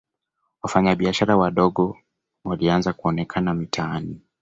wafanya 0.61 0.95
biashara 0.95 1.37
wadogo 1.37 1.97
walianza 2.43 2.93
kuonekana 2.93 3.53
mitaani 3.53 4.21